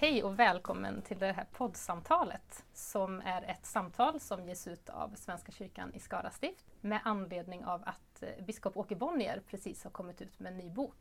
[0.00, 5.14] Hej och välkommen till det här poddsamtalet som är ett samtal som ges ut av
[5.14, 9.90] Svenska kyrkan i Skara stift med anledning av att eh, biskop Åke Bonnier precis har
[9.90, 10.94] kommit ut med en ny bok.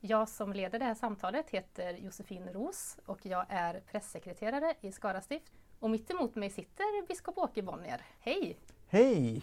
[0.00, 5.20] Jag som leder det här samtalet heter Josefin Ros och jag är pressekreterare i Skara
[5.20, 5.52] stift.
[5.78, 8.02] Och mitt emot mig sitter biskop Åke Bonnier.
[8.20, 8.56] Hej!
[8.88, 9.42] Hej!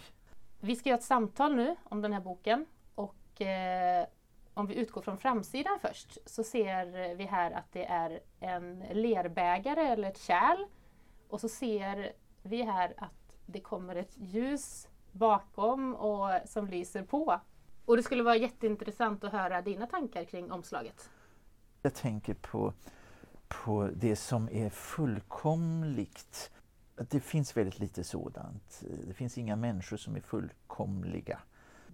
[0.60, 4.06] Vi ska göra ett samtal nu om den här boken och eh,
[4.56, 9.80] om vi utgår från framsidan först så ser vi här att det är en lerbägare
[9.80, 10.66] eller ett kärl.
[11.28, 17.40] Och så ser vi här att det kommer ett ljus bakom och som lyser på.
[17.84, 21.10] Och det skulle vara jätteintressant att höra dina tankar kring omslaget.
[21.82, 22.72] Jag tänker på,
[23.48, 26.50] på det som är fullkomligt.
[27.10, 28.82] Det finns väldigt lite sådant.
[29.06, 31.40] Det finns inga människor som är fullkomliga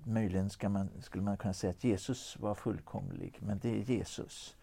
[0.05, 4.57] möjligen ska man, skulle man kunna säga att Jesus var fullkomlig, men det är Jesus.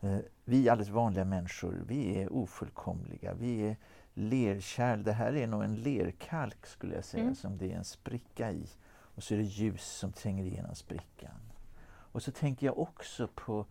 [0.00, 3.34] Eh, vi alldeles vanliga människor, vi är ofullkomliga.
[3.34, 3.76] Vi är
[4.14, 5.02] lerkärl.
[5.02, 7.34] Det här är nog en lerkalk skulle jag säga, mm.
[7.34, 8.66] som det är en spricka i.
[9.14, 11.40] Och så är det ljus som tränger igenom sprickan.
[11.84, 13.66] Och så tänker jag också på,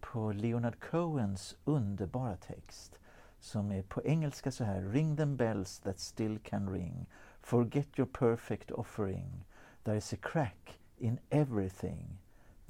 [0.00, 2.98] på Leonard Cohens underbara text
[3.40, 7.06] som är på engelska så här Ring them bells that still can ring
[7.42, 9.44] Forget your perfect offering
[9.86, 12.18] There is a crack in everything.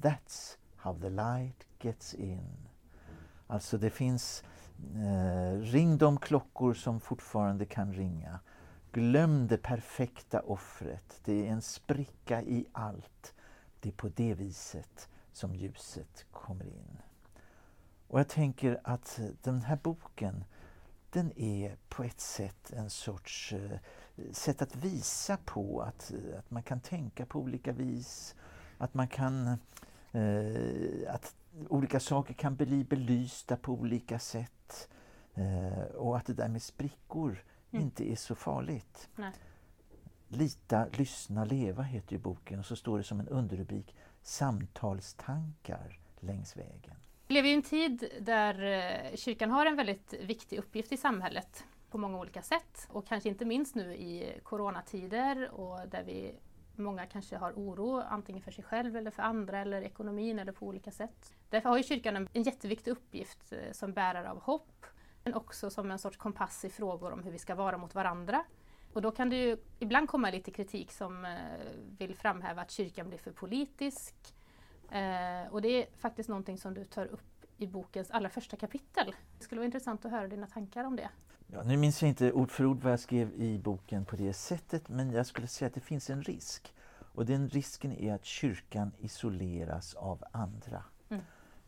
[0.01, 2.69] That's how the light gets in.
[3.47, 4.43] Alltså det finns
[4.95, 8.39] eh, Ring de klockor som fortfarande kan ringa.
[8.91, 11.21] Glöm det perfekta offret.
[11.25, 13.33] Det är en spricka i allt.
[13.79, 16.97] Det är på det viset som ljuset kommer in.
[18.07, 20.43] Och jag tänker att den här boken
[21.09, 23.79] den är på ett sätt en sorts eh,
[24.31, 28.35] sätt att visa på att, att man kan tänka på olika vis,
[28.77, 29.47] att man kan
[30.11, 31.35] eh, att
[31.69, 34.89] olika saker kan bli belysta på olika sätt
[35.35, 37.83] eh, och att det där med sprickor mm.
[37.83, 39.09] inte är så farligt.
[39.15, 39.31] Nej.
[40.27, 46.57] Lita, lyssna, leva heter ju boken och så står det som en underrubrik Samtalstankar längs
[46.57, 46.95] vägen.
[47.27, 51.65] Vi lever i en tid där eh, kyrkan har en väldigt viktig uppgift i samhället
[51.89, 52.87] på många olika sätt.
[52.89, 56.35] Och kanske inte minst nu i coronatider och där vi
[56.79, 60.65] Många kanske har oro antingen för sig själv eller för andra eller ekonomin eller på
[60.65, 61.33] olika sätt.
[61.49, 64.85] Därför har ju kyrkan en, en jätteviktig uppgift eh, som bärare av hopp
[65.23, 68.43] men också som en sorts kompass i frågor om hur vi ska vara mot varandra.
[68.93, 71.37] Och då kan det ju ibland komma lite kritik som eh,
[71.97, 74.15] vill framhäva att kyrkan blir för politisk.
[74.91, 79.15] Eh, och det är faktiskt någonting som du tar upp i bokens allra första kapitel.
[79.37, 81.09] Det skulle vara intressant att höra dina tankar om det.
[81.47, 84.33] Ja, nu minns jag inte ord för ord vad jag skrev i boken på det
[84.33, 86.73] sättet men jag skulle säga att det finns en risk.
[87.13, 90.83] Och den risken är att kyrkan isoleras av andra.
[91.09, 91.23] Mm.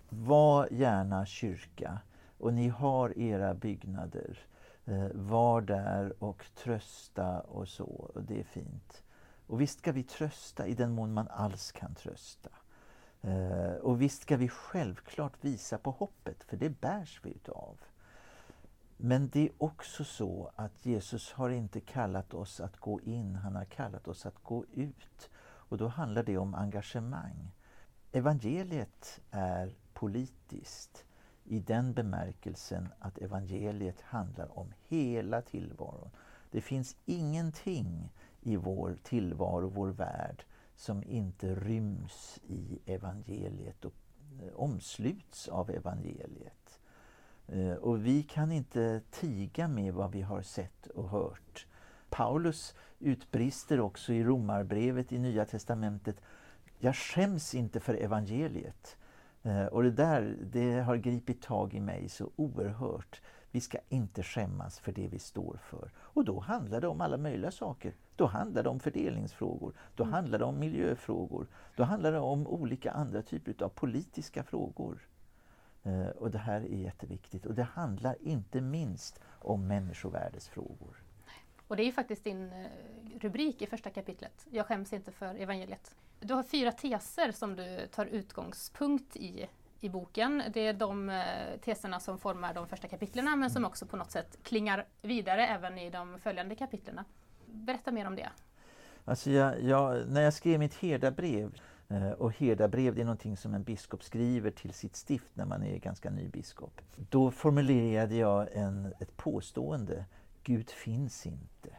[0.10, 2.00] Var gärna kyrka
[2.38, 4.40] och ni har era byggnader.
[4.86, 9.04] Eh, var där och trösta och så, och det är fint.
[9.48, 12.50] Och visst ska vi trösta i den mån man alls kan trösta.
[13.22, 17.78] Eh, och visst ska vi självklart visa på hoppet, för det bärs vi utav.
[18.98, 23.56] Men det är också så att Jesus har inte kallat oss att gå in, han
[23.56, 25.30] har kallat oss att gå ut.
[25.42, 27.52] Och då handlar det om engagemang.
[28.12, 31.06] Evangeliet är politiskt
[31.44, 36.10] i den bemärkelsen att evangeliet handlar om hela tillvaron.
[36.52, 40.44] Det finns ingenting i vår tillvaro, vår värld,
[40.80, 43.94] som inte ryms i evangeliet och
[44.42, 46.80] eh, omsluts av evangeliet.
[47.48, 51.68] Eh, och vi kan inte tiga med vad vi har sett och hört.
[52.10, 56.22] Paulus utbrister också i Romarbrevet i Nya Testamentet
[56.78, 58.98] Jag skäms inte för evangeliet.
[59.44, 63.22] Eh, och det där det har gripit tag i mig så oerhört.
[63.52, 65.92] Vi ska inte skämmas för det vi står för.
[65.98, 67.94] Och då handlar det om alla möjliga saker.
[68.16, 70.14] Då handlar det om fördelningsfrågor, då mm.
[70.14, 75.08] handlar det om miljöfrågor, då handlar det om olika andra typer av politiska frågor.
[75.84, 81.04] Eh, och det här är jätteviktigt och det handlar inte minst om människovärdesfrågor.
[81.68, 82.68] Och det är faktiskt din eh,
[83.20, 84.48] rubrik i första kapitlet.
[84.50, 85.96] Jag skäms inte för evangeliet.
[86.20, 89.50] Du har fyra teser som du tar utgångspunkt i
[89.80, 90.44] i boken.
[90.54, 94.12] Det är de eh, teserna som formar de första kapitlen men som också på något
[94.12, 97.00] sätt klingar vidare även i de följande kapitlen.
[97.46, 98.30] Berätta mer om det.
[99.06, 103.54] Alltså jag, jag, när jag skrev mitt herdabrev, eh, och herdabrev det är någonting som
[103.54, 106.82] en biskop skriver till sitt stift när man är ganska ny biskop.
[106.96, 110.06] Då formulerade jag en, ett påstående,
[110.44, 111.70] Gud finns inte.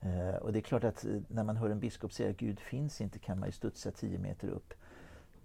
[0.00, 3.18] Eh, och det är klart att när man hör en biskop säga Gud finns inte
[3.18, 4.74] kan man ju studsa tio meter upp.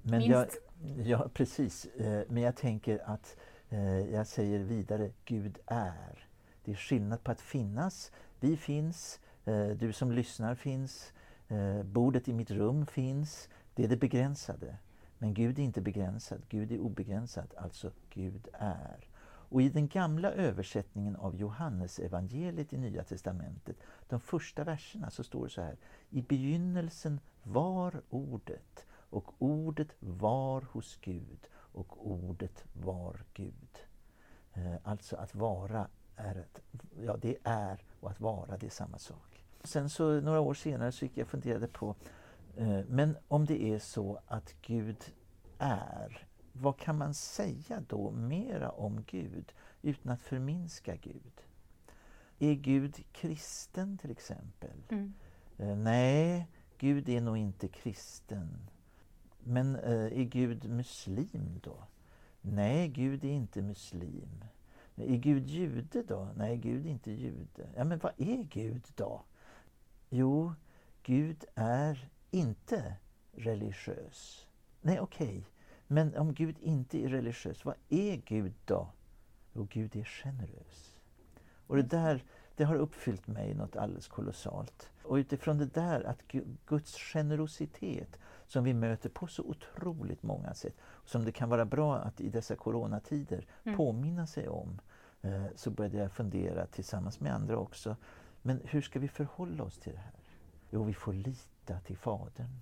[0.04, 0.30] Men Minst.
[0.30, 1.88] Jag, ja, precis.
[2.00, 3.36] Uh, men jag tänker att
[3.74, 6.28] Eh, jag säger vidare, Gud är.
[6.64, 8.12] Det är skillnad på att finnas.
[8.40, 11.14] Vi finns, eh, du som lyssnar finns,
[11.48, 13.50] eh, bordet i mitt rum finns.
[13.76, 14.78] Det är det begränsade.
[15.18, 19.08] Men Gud är inte begränsad, Gud är obegränsad, alltså Gud är.
[19.24, 23.78] Och i den gamla översättningen av Johannesevangeliet i Nya Testamentet,
[24.10, 25.78] de första verserna, så står det så här.
[26.10, 33.80] I begynnelsen var Ordet och Ordet var hos Gud och Ordet var Gud.
[34.54, 36.62] Eh, alltså att vara är ett,
[37.02, 39.44] ja det är och att vara det är samma sak.
[39.64, 41.96] Sen så några år senare så gick jag och funderade på,
[42.56, 45.14] eh, men om det är så att Gud
[45.58, 51.42] är, vad kan man säga då mera om Gud utan att förminska Gud?
[52.40, 54.78] Är Gud kristen till exempel?
[54.90, 55.14] Mm.
[55.58, 58.70] Eh, nej, Gud är nog inte kristen.
[59.54, 61.78] Men eh, är Gud muslim då?
[62.42, 64.44] Nej, Gud är inte muslim.
[64.96, 66.28] Är Gud jude då?
[66.36, 67.70] Nej, Gud är inte jude.
[67.76, 69.22] Ja, men vad är Gud då?
[70.10, 70.54] Jo,
[71.04, 72.96] Gud är inte
[73.32, 74.48] religiös.
[74.82, 75.28] Nej, okej.
[75.28, 75.44] Okay.
[75.88, 78.88] Men om Gud inte är religiös, vad är Gud då?
[79.54, 80.98] Jo, Gud är generös.
[81.68, 82.24] Och det där
[82.56, 84.90] det har uppfyllt mig något alldeles kolossalt.
[85.04, 86.28] Och utifrån det där, att
[86.66, 90.76] Guds generositet som vi möter på så otroligt många sätt,
[91.06, 93.78] som det kan vara bra att i dessa coronatider mm.
[93.78, 94.82] påminna sig om,
[95.22, 97.96] eh, så började jag fundera tillsammans med andra också.
[98.42, 100.14] Men hur ska vi förhålla oss till det här?
[100.70, 102.62] Jo, vi får lita till Fadern.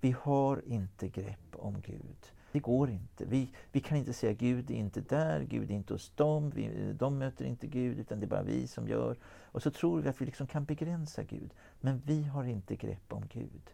[0.00, 2.32] Vi har inte grepp om Gud.
[2.52, 3.24] Det går inte.
[3.24, 6.92] Vi, vi kan inte säga Gud är inte där, Gud är inte hos dem, vi,
[6.92, 9.16] de möter inte Gud utan det är bara vi som gör.
[9.24, 11.54] Och så tror vi att vi liksom kan begränsa Gud.
[11.80, 13.70] Men vi har inte grepp om Gud.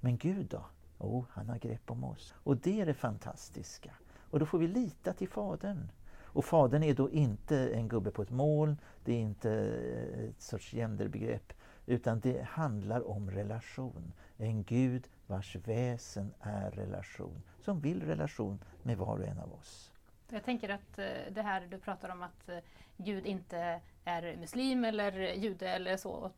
[0.00, 0.64] Men Gud då?
[1.00, 2.34] Jo, oh, han har grepp om oss.
[2.42, 3.94] Och det är det fantastiska.
[4.30, 5.90] Och då får vi lita till Fadern.
[6.32, 10.42] Och Fadern är då inte en gubbe på ett moln, det är inte eh, ett
[10.42, 11.52] sorts genderbegrepp,
[11.86, 14.12] utan det handlar om relation.
[14.36, 19.90] En Gud vars väsen är relation, som vill relation med var och en av oss.
[20.28, 22.58] Jag tänker att eh, det här du pratar om att eh,
[22.96, 26.30] Gud inte är muslim eller jude eller så,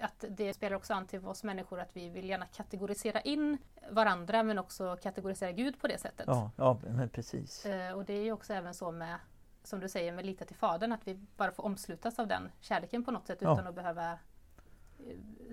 [0.00, 3.58] att det spelar också an till oss människor att vi vill gärna kategorisera in
[3.90, 6.26] varandra men också kategorisera Gud på det sättet.
[6.26, 7.66] Ja, ja men precis.
[7.66, 9.18] Eh, och det är ju också även så med,
[9.64, 13.04] som du säger, med lita till Fadern, att vi bara får omslutas av den kärleken
[13.04, 13.54] på något sätt ja.
[13.54, 14.18] utan att behöva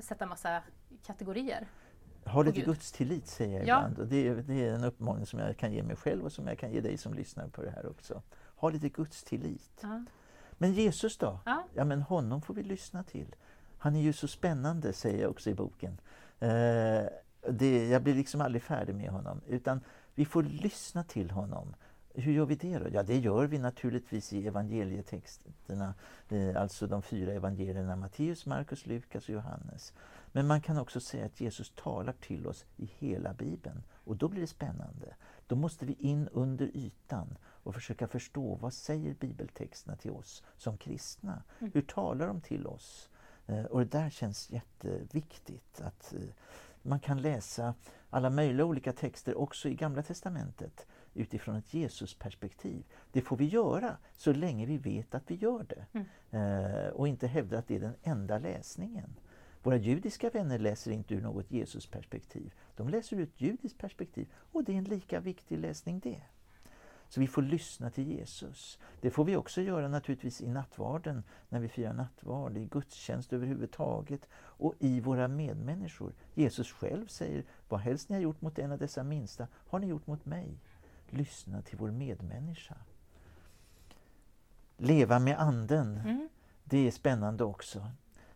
[0.01, 0.63] sätta massa
[1.05, 1.67] kategorier.
[2.25, 3.77] Ha lite Guds tillit säger jag ja.
[3.77, 3.99] ibland.
[3.99, 6.47] Och det, är, det är en uppmaning som jag kan ge mig själv och som
[6.47, 8.21] jag kan ge dig som lyssnar på det här också.
[8.55, 9.79] Ha lite Guds tillit.
[9.81, 10.05] Ja.
[10.51, 11.39] Men Jesus då?
[11.45, 11.63] Ja.
[11.73, 13.35] ja, men honom får vi lyssna till.
[13.83, 15.97] Han är ju så spännande, säger jag också i boken.
[16.39, 17.05] Eh,
[17.49, 19.41] det, jag blir liksom aldrig färdig med honom.
[19.47, 19.81] Utan
[20.15, 21.75] vi får lyssna till honom.
[22.13, 22.85] Hur gör vi det då?
[22.93, 25.93] Ja, det gör vi naturligtvis i evangelietexterna,
[26.29, 29.93] eh, alltså de fyra evangelierna Matteus, Markus, Lukas och Johannes.
[30.31, 33.83] Men man kan också säga att Jesus talar till oss i hela Bibeln.
[33.91, 35.15] Och då blir det spännande.
[35.47, 40.77] Då måste vi in under ytan och försöka förstå vad säger bibeltexterna till oss som
[40.77, 41.43] kristna?
[41.59, 41.71] Mm.
[41.73, 43.09] Hur talar de till oss?
[43.47, 45.81] Eh, och det där känns jätteviktigt.
[45.81, 46.19] att eh,
[46.81, 47.73] Man kan läsa
[48.09, 52.83] alla möjliga olika texter också i Gamla Testamentet utifrån ett Jesusperspektiv.
[53.11, 55.85] Det får vi göra så länge vi vet att vi gör det.
[55.91, 56.05] Mm.
[56.31, 59.15] Eh, och inte hävda att det är den enda läsningen.
[59.63, 62.53] Våra judiska vänner läser inte ur något Jesusperspektiv.
[62.75, 66.21] De läser ur ett judiskt perspektiv och det är en lika viktig läsning det.
[67.13, 68.79] Så vi får lyssna till Jesus.
[69.01, 74.27] Det får vi också göra naturligtvis i nattvarden, när vi firar nattvard, i gudstjänst överhuvudtaget
[74.35, 76.13] och i våra medmänniskor.
[76.33, 79.87] Jesus själv säger, vad helst ni har gjort mot en av dessa minsta har ni
[79.87, 80.57] gjort mot mig.
[81.09, 82.75] Lyssna till vår medmänniska.
[84.77, 86.29] Leva med Anden, mm.
[86.63, 87.91] det är spännande också.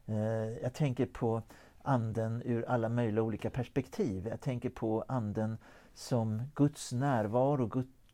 [0.06, 0.18] Eh,
[0.62, 1.42] jag tänker på
[1.82, 4.28] Anden ur alla möjliga olika perspektiv.
[4.28, 5.58] Jag tänker på Anden
[5.94, 7.68] som Guds närvaro,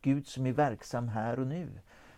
[0.04, 1.68] Gud som är verksam här och nu.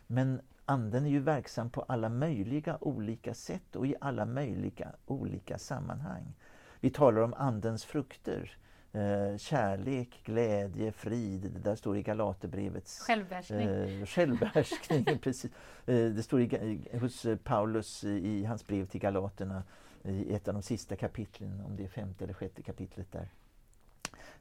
[0.07, 5.59] Men Anden är ju verksam på alla möjliga olika sätt och i alla möjliga olika
[5.59, 6.35] sammanhang.
[6.81, 8.57] Vi talar om Andens frukter.
[8.93, 11.41] Eh, kärlek, glädje, frid.
[11.41, 12.99] Det där står i Galaterbrevets...
[12.99, 13.69] Självbehärskning.
[13.69, 15.53] Eh, självbehärskning, precis.
[15.87, 19.63] Eh, det står i, hos Paulus i hans brev till Galaterna
[20.03, 23.29] i ett av de sista kapitlen, om det är femte eller sjätte kapitlet där.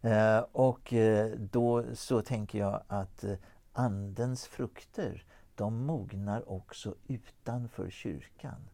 [0.02, 3.36] Eh, och eh, då så tänker jag att eh,
[3.74, 5.24] Andens frukter,
[5.56, 8.70] de mognar också utanför kyrkan.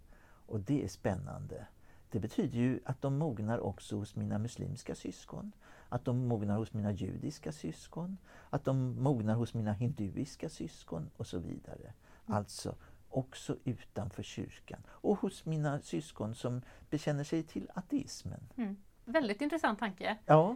[0.46, 1.68] Och det är spännande.
[2.10, 5.52] Det betyder ju att de mognar också hos mina muslimska syskon,
[5.90, 8.18] att de mognar hos mina judiska syskon,
[8.50, 11.94] att de mognar hos mina hinduiska syskon och så vidare.
[12.26, 12.76] Alltså
[13.10, 18.50] också utanför kyrkan och hos mina syskon som bekänner sig till ateismen.
[18.56, 18.78] Mm.
[19.06, 20.18] Väldigt intressant tanke.
[20.26, 20.56] Ja,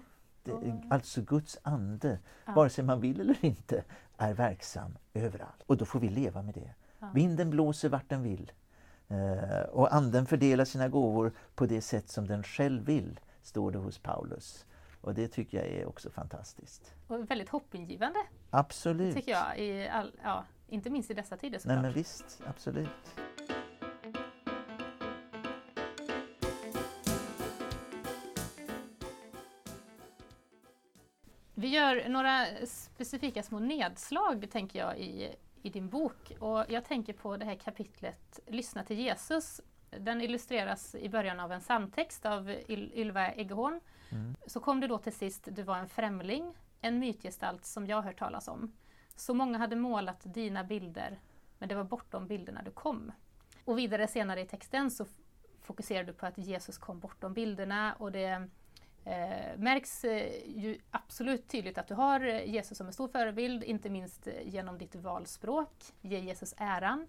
[0.90, 2.54] alltså Guds ande, ja.
[2.54, 3.84] vare sig man vill eller inte,
[4.18, 5.64] är verksam överallt.
[5.66, 6.74] Och då får vi leva med det.
[7.00, 7.12] Ja.
[7.14, 8.52] Vinden blåser vart den vill.
[9.08, 13.78] Eh, och anden fördelar sina gåvor på det sätt som den själv vill, står det
[13.78, 14.66] hos Paulus.
[15.02, 16.94] Och det tycker jag är också fantastiskt.
[17.08, 18.20] Och väldigt hoppingivande.
[18.50, 19.16] Absolut.
[19.16, 21.76] tycker jag, i all, ja, inte minst i dessa tider såklart.
[21.76, 23.16] Nej men visst, absolut.
[31.76, 36.32] Gör några specifika små nedslag tänker jag i, i din bok.
[36.40, 39.62] Och jag tänker på det här kapitlet Lyssna till Jesus.
[39.90, 43.80] Den illustreras i början av en psalmtext av Ylva Eggehorn.
[44.12, 44.36] Mm.
[44.48, 48.20] Så kom det då till sist Du var en främling, en mytgestalt som jag hört
[48.20, 48.72] talas om.
[49.16, 51.20] Så många hade målat dina bilder,
[51.58, 53.12] men det var bortom bilderna du kom.
[53.66, 55.06] Och vidare senare i texten så
[55.62, 58.50] fokuserar du på att Jesus kom bortom bilderna och det
[59.06, 63.90] eh, märks eh, ju absolut tydligt att du har Jesus som en stor förebild, inte
[63.90, 67.08] minst genom ditt valspråk, ge Jesus äran.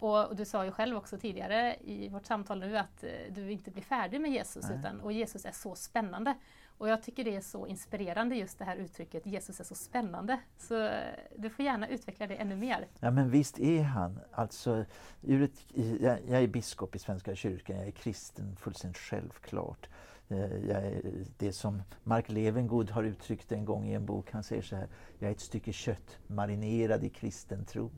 [0.00, 3.70] Och, du sa ju själv också tidigare i vårt samtal nu att eh, du inte
[3.70, 6.34] blir färdig med Jesus, utan, och Jesus är så spännande.
[6.78, 10.40] Och jag tycker det är så inspirerande just det här uttrycket Jesus är så spännande.
[10.58, 11.00] Så eh,
[11.36, 12.86] du får gärna utveckla det ännu mer.
[13.00, 14.20] Ja men visst är han.
[14.32, 14.84] Alltså,
[15.20, 19.88] jag är biskop i Svenska kyrkan, jag är kristen fullständigt självklart.
[20.34, 24.76] Eh, det som Mark Levengood har uttryckt en gång i en bok, han säger så
[24.76, 24.88] här,
[25.18, 27.90] jag är ett stycke kött marinerad i kristen tro.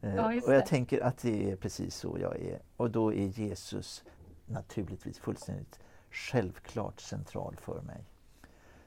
[0.00, 2.58] Eh, ja, och jag tänker att det är precis så jag är.
[2.76, 4.04] Och då är Jesus
[4.46, 8.04] naturligtvis fullständigt självklart central för mig.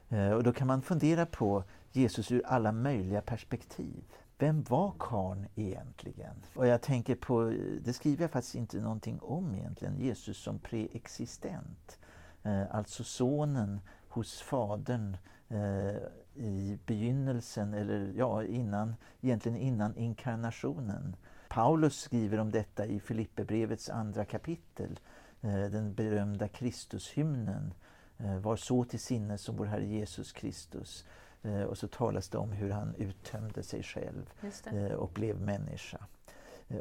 [0.10, 4.04] Eh, och då kan man fundera på Jesus ur alla möjliga perspektiv.
[4.38, 6.36] Vem var karn egentligen?
[6.56, 12.00] Och jag tänker på, det skriver jag faktiskt inte någonting om egentligen, Jesus som preexistent.
[12.46, 15.98] Eh, alltså sonen hos fadern eh,
[16.36, 21.16] i begynnelsen, eller ja, innan, egentligen innan inkarnationen.
[21.50, 25.00] Paulus skriver om detta i Filipperbrevets andra kapitel,
[25.72, 27.74] den berömda Kristushymnen
[28.18, 31.06] Eh, var så till sinne som vår Herre Jesus Kristus.
[31.42, 34.34] Eh, och så talas det om hur han uttömde sig själv
[34.66, 36.06] eh, och blev människa.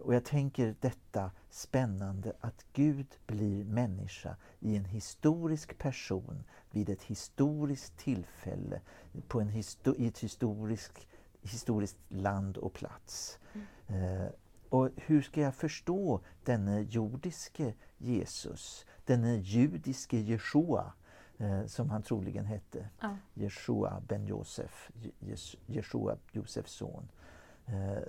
[0.03, 7.03] Och jag tänker detta spännande att Gud blir människa i en historisk person vid ett
[7.03, 8.81] historiskt tillfälle
[9.29, 11.07] på en histo i ett historiskt,
[11.43, 13.38] historiskt land och plats.
[13.87, 14.33] Mm.
[14.69, 20.93] och hur ska jag förstå denne jordiske Jesus, denne judiske Jeshua
[21.38, 22.88] eh, som han troligen hette.
[23.00, 23.17] Ja.
[23.35, 24.91] Jeshua ben Josef,
[25.67, 27.09] Jeshua Josefs son.
[27.67, 28.03] Eh,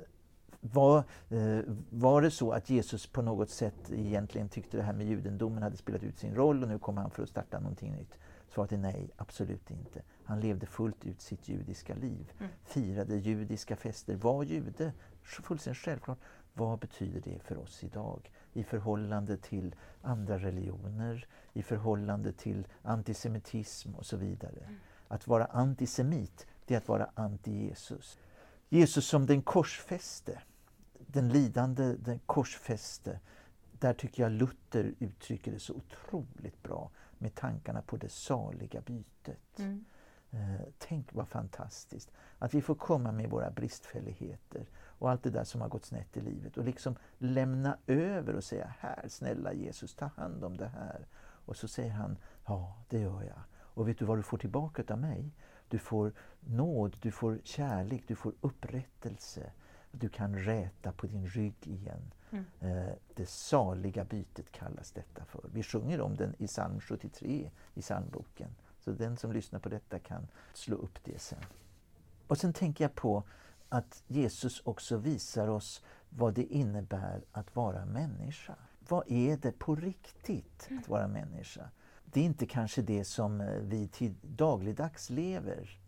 [0.74, 5.07] var, eh, var det så att Jesus på något sätt egentligen tyckte det här med
[5.07, 8.17] judendomen hade spelat ut sin roll och nu kommer han för att starta någonting nytt?
[8.48, 10.01] Svaret är nej, absolut inte.
[10.24, 12.51] Han levde fullt ut sitt judiska liv, mm.
[12.65, 14.93] firade judiska fester, var jude,
[15.24, 16.19] fullständigt självklart.
[16.53, 23.95] Vad betyder det för oss idag i förhållande till andra religioner, i förhållande till antisemitism
[23.95, 24.60] och så vidare.
[24.60, 24.75] Mm.
[25.07, 28.17] Att vara antisemit, det är att vara anti-Jesus.
[28.69, 30.41] Jesus som den korsfäste,
[31.15, 33.19] den lidande, den korsfäste.
[33.72, 39.60] Där tycker jag Luther uttrycker det så otroligt bra med tankarna på det saliga bytet.
[39.60, 39.86] Mm.
[40.31, 45.43] Eh, tänk vad fantastiskt att vi får komma med våra bristfälligheter och allt det där
[45.43, 49.95] som har gått snett i livet och liksom lämna över och säga här snälla Jesus
[49.95, 51.07] ta hand om det här.
[51.17, 53.41] Och så säger han ja det gör jag.
[53.55, 55.31] Och vet du vad du får tillbaka av mig?
[55.67, 59.51] Du får nåd, du får kärlek, du får upprättelse.
[60.00, 62.14] Du kan räta på din rygg igen.
[62.32, 62.46] Mm.
[62.60, 65.50] Eh, det saliga bytet kallas detta för.
[65.54, 68.56] Vi sjunger om den i psalm 73 i psalmboken.
[68.80, 71.44] Så den som lyssnar på detta kan slå upp det sen.
[72.28, 73.24] Och sen tänker jag på
[73.70, 78.56] att Jesus också visar oss vad det innebär att vara människa.
[78.88, 81.70] Vad är det på riktigt att vara människa?
[82.06, 85.80] Det är inte kanske det som eh, vi till dagligdags lever.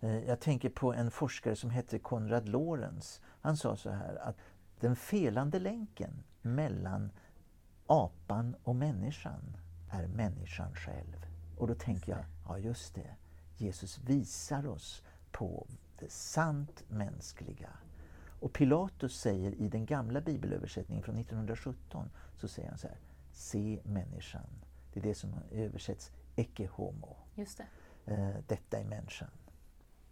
[0.00, 3.20] Eh, jag tänker på en forskare som hette Konrad Lorenz.
[3.40, 4.36] Han sa så här att
[4.80, 7.10] den felande länken mellan
[7.86, 9.56] apan och människan
[9.90, 11.26] är människan själv.
[11.56, 13.16] Och då tänker jag, ja just det,
[13.56, 15.02] Jesus visar oss
[15.32, 15.66] på
[15.98, 17.70] det sant mänskliga.
[18.40, 22.98] Och Pilatus säger i den gamla bibelöversättningen från 1917, så säger han så här,
[23.32, 24.46] se människan,
[24.92, 27.16] Det är det som översätts ecce homo.
[27.34, 27.66] Just det.
[28.12, 29.30] Eh, detta är människan.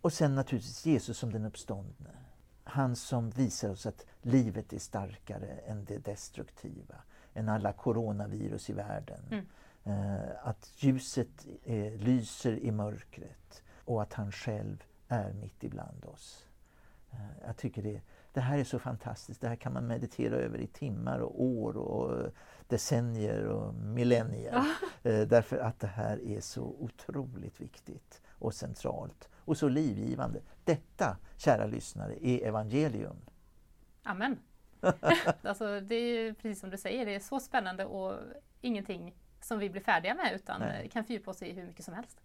[0.01, 2.11] Och sen naturligtvis Jesus som den uppståndne.
[2.65, 6.95] Han som visar oss att livet är starkare än det destruktiva,
[7.35, 9.21] än alla coronavirus i världen.
[9.31, 9.47] Mm.
[9.85, 16.47] Eh, att ljuset eh, lyser i mörkret och att han själv är mitt ibland oss.
[17.11, 18.01] Eh, jag tycker det,
[18.33, 19.41] det här är så fantastiskt.
[19.41, 22.33] Det här kan man meditera över i timmar och år och
[22.69, 24.65] decennier och millennier.
[25.03, 30.41] Därför att det här är så otroligt viktigt och centralt och så livgivande.
[30.65, 33.17] Detta, kära lyssnare, är evangelium.
[34.03, 34.39] Amen.
[35.43, 38.15] alltså, det är precis som du säger, det är så spännande och
[38.61, 40.89] ingenting som vi blir färdiga med utan Nej.
[40.89, 42.21] kan fördjupa oss i hur mycket som helst.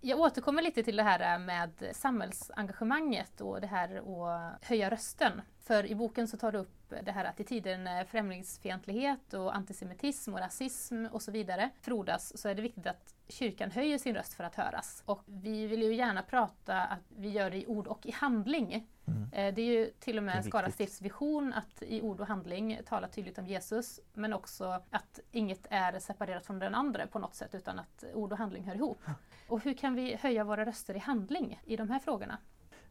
[0.00, 5.42] Jag återkommer lite till det här med samhällsengagemanget och det här att höja rösten.
[5.60, 9.56] För i boken så tar du upp det här att i tider när främlingsfientlighet och
[9.56, 14.14] antisemitism och rasism och så vidare frodas så är det viktigt att kyrkan höjer sin
[14.14, 15.02] röst för att höras.
[15.06, 18.86] Och vi vill ju gärna prata att vi gör det i ord och i handling.
[19.06, 19.22] Mm.
[19.32, 22.80] Eh, det är ju till och med Skara stifts vision att i ord och handling
[22.86, 27.34] tala tydligt om Jesus men också att inget är separerat från den andra på något
[27.34, 29.02] sätt utan att ord och handling hör ihop.
[29.48, 32.38] Och hur kan vi höja våra röster i handling i de här frågorna?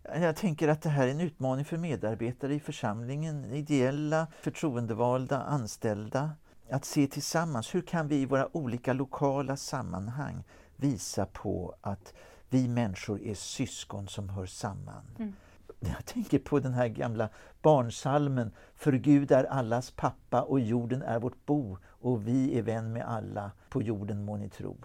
[0.03, 6.31] Jag tänker att det här är en utmaning för medarbetare i församlingen, ideella, förtroendevalda, anställda.
[6.73, 10.43] Att se tillsammans, hur kan vi i våra olika lokala sammanhang
[10.75, 12.13] visa på att
[12.49, 15.15] vi människor är syskon som hör samman.
[15.19, 15.33] Mm.
[15.79, 17.29] Jag tänker på den här gamla
[17.61, 22.93] barnsalmen För Gud är allas pappa och jorden är vårt bo och vi är vän
[22.93, 24.77] med alla, på jorden må ni tro.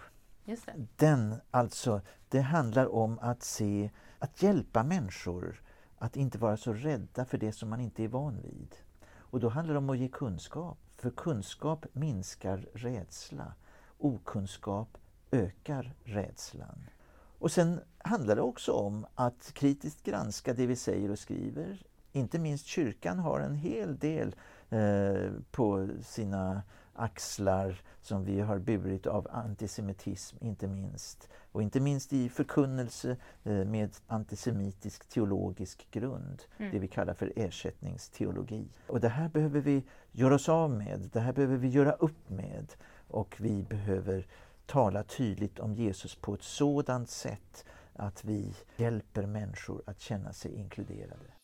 [0.97, 5.63] Den, alltså, det handlar om att se, att hjälpa människor
[5.99, 8.75] att inte vara så rädda för det som man inte är van vid.
[9.11, 13.55] Och då handlar det om att ge kunskap, för kunskap minskar rädsla.
[13.99, 14.99] Okunskap
[15.31, 16.91] ökar rädslan.
[17.39, 21.83] Och sen handlar det också om att kritiskt granska det vi säger och skriver.
[22.13, 24.35] Inte minst kyrkan har en hel del
[24.69, 26.63] eh, på sina
[26.99, 31.29] axlar som vi har burit av antisemitism, inte minst.
[31.53, 36.73] Och inte minst i förkunnelse eh, med antisemitisk teologisk grund, mm.
[36.73, 38.69] det vi kallar för ersättningsteologi.
[38.87, 42.31] Och det här behöver vi göra oss av med, det här behöver vi göra upp
[42.31, 42.75] med
[43.09, 44.27] och vi behöver
[44.67, 50.55] tala tydligt om Jesus på ett sådant sätt att vi hjälper människor att känna sig
[50.55, 51.38] inkluderade.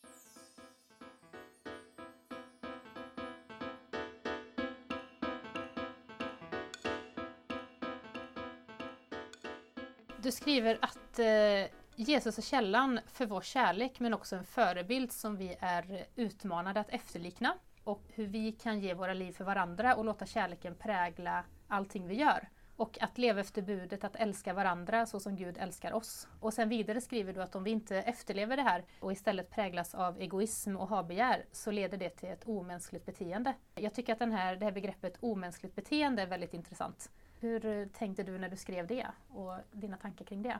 [10.24, 15.36] Du skriver att eh, Jesus är källan för vår kärlek men också en förebild som
[15.36, 20.04] vi är utmanade att efterlikna och hur vi kan ge våra liv för varandra och
[20.04, 22.48] låta kärleken prägla allting vi gör.
[22.76, 26.28] Och att leva efter budet att älska varandra så som Gud älskar oss.
[26.40, 29.94] Och sen vidare skriver du att om vi inte efterlever det här och istället präglas
[29.94, 33.54] av egoism och habegär så leder det till ett omänskligt beteende.
[33.74, 37.10] Jag tycker att den här, det här begreppet omänskligt beteende är väldigt intressant.
[37.44, 40.58] Hur tänkte du när du skrev det och dina tankar kring det?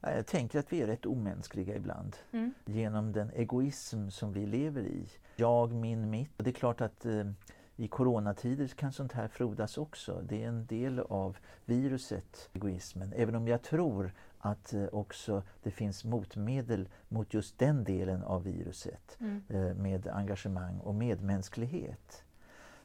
[0.00, 2.54] Jag tänker att vi är rätt omänskliga ibland mm.
[2.64, 5.06] genom den egoism som vi lever i.
[5.36, 6.30] Jag, min, mitt.
[6.36, 7.30] Och det är klart att eh,
[7.76, 10.22] i coronatider kan sånt här frodas också.
[10.28, 13.12] Det är en del av viruset, egoismen.
[13.16, 18.44] Även om jag tror att eh, också det finns motmedel mot just den delen av
[18.44, 19.42] viruset mm.
[19.48, 22.24] eh, med engagemang och medmänsklighet.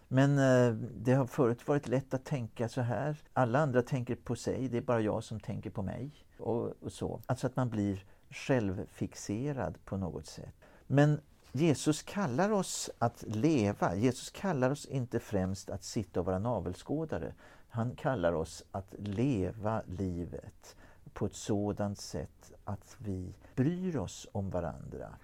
[0.08, 3.18] Men eh, det har förut varit lätt att tänka så här.
[3.34, 6.12] Alla andra tänker på sig, det är bara jag som tänker på mig.
[6.38, 7.22] Och, och så.
[7.26, 10.56] Alltså att man blir självfixerad på något sätt.
[10.88, 13.96] Men Jesus kallar oss att leva.
[13.96, 17.34] Jesus kallar oss inte främst att sitta och vara navelskådare.
[17.70, 20.76] Han kallar oss att leva livet
[21.14, 25.16] på ett sådant sätt att vi bryr oss om varandra.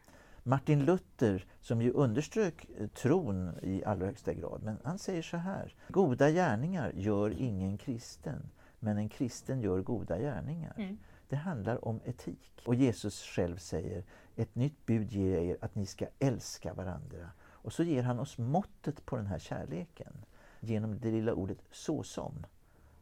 [0.43, 5.37] Martin Luther, som ju underströk eh, tron i allra högsta grad, men han säger så
[5.37, 5.75] här.
[5.89, 8.49] Goda gärningar gör ingen kristen,
[8.79, 10.73] men en kristen gör goda gärningar.
[10.77, 10.97] Mm.
[11.29, 12.61] Det handlar om etik.
[12.65, 14.03] Och Jesus själv säger,
[14.35, 17.31] ett nytt bud ger jag er att ni ska älska varandra.
[17.41, 20.13] Och så ger han oss måttet på den här kärleken
[20.59, 22.45] genom det lilla ordet såsom.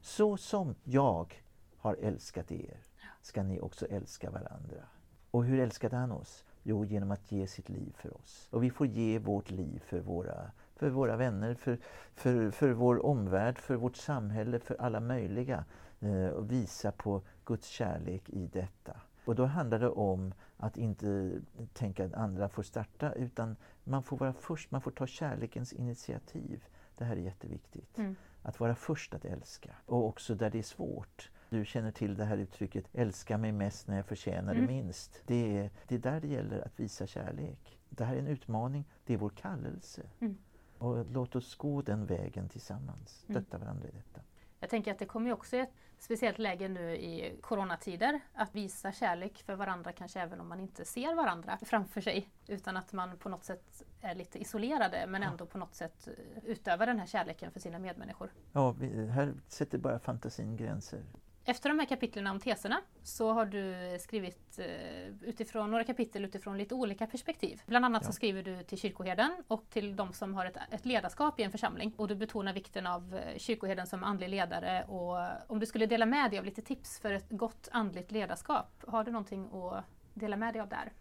[0.01, 1.43] Så som jag
[1.77, 2.77] har älskat er
[3.21, 4.83] ska ni också älska varandra.
[5.31, 6.43] Och hur älskade han oss?
[6.69, 8.47] Jo, genom att ge sitt liv för oss.
[8.51, 11.77] Och vi får ge vårt liv för våra, för våra vänner, för,
[12.15, 15.65] för, för vår omvärld, för vårt samhälle, för alla möjliga.
[15.99, 19.01] Eh, och visa på Guds kärlek i detta.
[19.25, 21.31] Och då handlar det om att inte
[21.73, 26.63] tänka att andra får starta utan man får vara först, man får ta kärlekens initiativ.
[26.97, 27.97] Det här är jätteviktigt.
[27.97, 28.15] Mm.
[28.41, 31.29] att vara först att älska och också där det är svårt.
[31.49, 34.75] Du känner till det här uttrycket älska mig mest när jag förtjänar det mm.
[34.75, 35.21] minst.
[35.25, 37.79] Det är, det är där det gäller att visa kärlek.
[37.89, 40.01] Det här är en utmaning, det är vår kallelse.
[40.19, 40.37] Mm.
[40.77, 43.43] Och låt oss gå den vägen tillsammans, mm.
[43.43, 44.21] stötta varandra i detta.
[44.59, 49.43] Jag tänker att det kommer också ett speciellt läge nu i coronatider att visa kärlek
[49.45, 52.29] för varandra kanske även om man inte ser varandra framför sig.
[52.47, 56.07] Utan att man på något sätt är lite isolerade men ändå på något sätt
[56.43, 58.29] utövar den här kärleken för sina medmänniskor.
[58.53, 58.75] Ja,
[59.11, 61.03] här sätter bara fantasin gränser.
[61.49, 66.57] Efter de här kapitlen om teserna så har du skrivit eh, utifrån några kapitel utifrån
[66.57, 67.61] lite olika perspektiv.
[67.65, 68.07] Bland annat ja.
[68.07, 71.51] så skriver du till kyrkoherden och till de som har ett, ett, ledarskap i en
[71.51, 71.93] församling.
[71.97, 76.05] Och du betonar vikten av eh, kyrkoherden som andlig ledare och om du skulle dela
[76.05, 80.37] med dig av lite tips för ett gott andligt ledarskap, har du någonting att dela
[80.37, 80.91] med dig av där?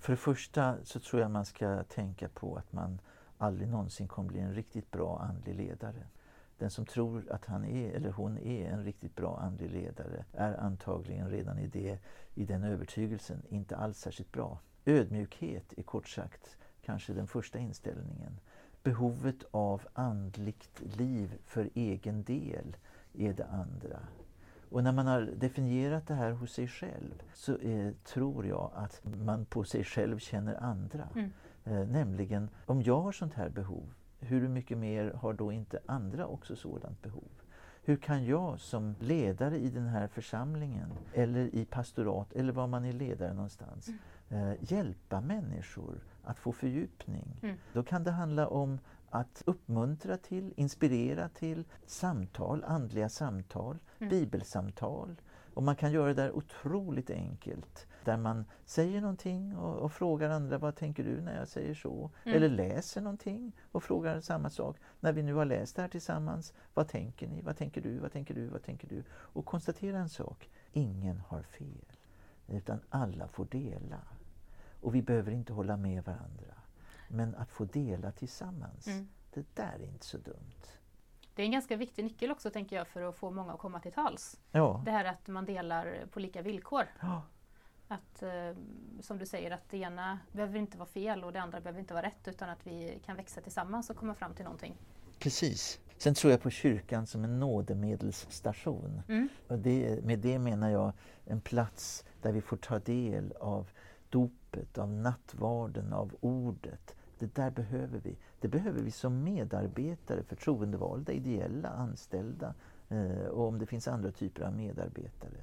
[0.00, 2.98] För det första så tror jag man ska tänka på att man
[3.38, 6.06] aldrig någonsin kommer bli en riktigt bra andlig ledare.
[6.58, 10.60] Den som tror att han är eller hon är en riktigt bra andlig ledare är
[10.60, 11.98] antagligen redan i, det,
[12.34, 14.58] i den övertygelsen inte alls särskilt bra.
[14.84, 18.40] Ödmjukhet är kort sagt kanske den första inställningen.
[18.82, 22.76] Behovet av andligt liv för egen del
[23.12, 24.00] är det andra.
[24.70, 29.02] Och när man har definierat det här hos sig själv så är, tror jag att
[29.24, 31.08] man på sig själv känner andra.
[31.14, 31.32] Mm.
[31.64, 33.94] Eh, nämligen, om jag har sånt här behov,
[34.26, 37.28] hur mycket mer har då inte andra också sådant behov?
[37.82, 42.84] Hur kan jag som ledare i den här församlingen eller i pastorat eller var man
[42.84, 43.88] är ledare någonstans
[44.28, 44.48] mm.
[44.48, 47.40] eh, hjälpa människor att få fördjupning?
[47.42, 47.56] Mm.
[47.72, 48.78] Då kan det handla om
[49.10, 54.10] att uppmuntra till, inspirera till samtal, andliga samtal, mm.
[54.10, 55.16] bibelsamtal.
[55.56, 60.30] Och man kan göra det där otroligt enkelt där man säger någonting och, och, frågar
[60.30, 62.10] andra vad tänker du när jag säger så?
[62.24, 62.36] Mm.
[62.36, 64.76] Eller läser någonting och frågar samma sak.
[65.00, 67.40] När vi nu har läst det här tillsammans, vad tänker ni?
[67.40, 67.98] Vad tänker du?
[67.98, 68.46] Vad tänker du?
[68.46, 69.04] Vad tänker du?
[69.10, 71.96] Och konstatera en sak, ingen har fel.
[72.48, 74.00] Utan alla får dela.
[74.80, 76.54] Och vi behöver inte hålla med varandra.
[77.08, 79.08] Men att få dela tillsammans, mm.
[79.34, 80.75] det där är inte så dumt.
[81.36, 83.80] Det är en ganska viktig nyckel också tänker jag för att få många att komma
[83.80, 84.40] till tals.
[84.52, 84.82] Ja.
[84.84, 86.84] Det här att man delar på lika villkor.
[87.00, 87.22] Ja.
[87.88, 88.56] Att, eh,
[89.00, 91.94] som du säger, att det ena behöver inte vara fel och det andra behöver inte
[91.94, 94.76] vara rätt utan att vi kan växa tillsammans och komma fram till någonting.
[95.18, 95.80] Precis.
[95.98, 99.02] Sen tror jag på kyrkan som en nådemedelsstation.
[99.08, 99.28] Mm.
[99.48, 100.92] Och det, med det menar jag
[101.24, 103.70] en plats där vi får ta del av
[104.10, 106.96] dopet, av nattvarden, av ordet.
[107.18, 108.16] Det där behöver vi.
[108.40, 112.54] Det behöver vi som medarbetare, förtroendevalda, ideella, anställda
[112.88, 115.36] eh, och om det finns andra typer av medarbetare.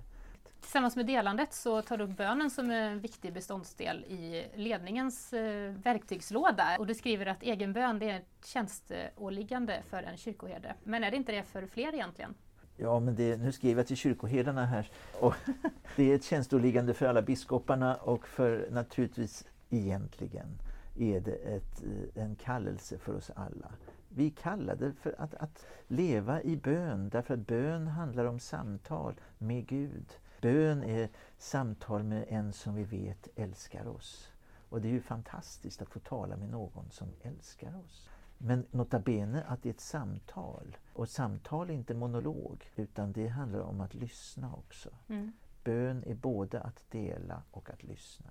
[0.61, 5.73] Tillsammans med delandet så tar du upp bönen som en viktig beståndsdel i ledningens eh,
[5.73, 6.77] verktygslåda.
[6.79, 10.75] Och du skriver att egen bön det är ett tjänsteåliggande för en kyrkoherde.
[10.83, 12.33] Men är det inte det för fler egentligen?
[12.77, 14.91] Ja, men det, nu skriver jag till kyrkoherdarna här.
[15.19, 15.35] Och
[15.95, 20.47] det är ett tjänsteåliggande för alla biskoparna och för naturligtvis egentligen
[20.95, 23.71] är det ett, eh, en kallelse för oss alla.
[24.09, 29.15] Vi är kallade för att, att leva i bön därför att bön handlar om samtal
[29.37, 30.13] med Gud.
[30.41, 34.31] Bön är samtal med en som vi vet älskar oss.
[34.69, 38.09] Och det är ju fantastiskt att få tala med någon som älskar oss.
[38.37, 40.77] Men nota bene att det är ett samtal.
[40.93, 44.89] Och samtal är inte monolog, utan det handlar om att lyssna också.
[45.07, 45.31] Mm.
[45.63, 48.29] Bön är både att dela och att lyssna.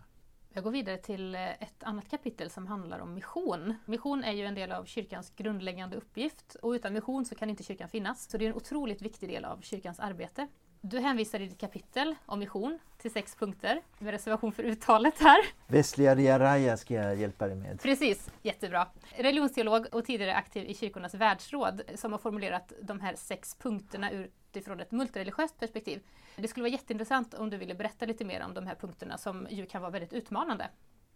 [0.54, 3.74] Jag går vidare till eh, ett annat kapitel som handlar om mission.
[3.84, 7.62] Mission är ju en del av kyrkans grundläggande uppgift och utan mission så kan inte
[7.62, 8.30] kyrkan finnas.
[8.30, 10.48] Så det är en otroligt viktig del av kyrkans arbete.
[10.80, 15.38] Du hänvisar i ditt kapitel om mission till sex punkter med reservation för uttalet här.
[15.66, 17.80] Veslia Riaraya ska jag hjälpa dig med.
[17.82, 18.86] Precis, jättebra.
[19.16, 24.10] Religionsteolog och tidigare aktiv i kyrkornas världsråd som har formulerat de här sex punkterna
[24.52, 26.02] utifrån ett multireligiöst perspektiv.
[26.36, 29.46] Det skulle vara jätteintressant om du ville berätta lite mer om de här punkterna som
[29.50, 30.68] ju kan vara väldigt utmanande.